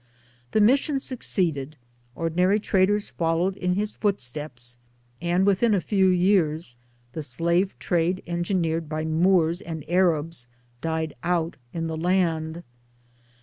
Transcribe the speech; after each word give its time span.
The 0.49 0.61
mission 0.61 0.99
suc 0.99 1.19
ceeded, 1.19 1.73
ordinary 2.15 2.59
traders 2.59 3.09
followed 3.11 3.55
in 3.55 3.73
his 3.75 3.95
footsteps, 3.95 4.79
and 5.21 5.45
within 5.45 5.75
a 5.75 5.79
few 5.79 6.07
years 6.07 6.75
the 7.13 7.21
slave 7.21 7.77
trade 7.77 8.23
engineered 8.25 8.89
by 8.89 9.05
Moors 9.05 9.61
and 9.61 9.87
Arabs 9.87 10.47
died 10.81 11.13
out 11.21 11.55
in 11.71 11.85
the 11.85 11.97
land. 11.97 12.63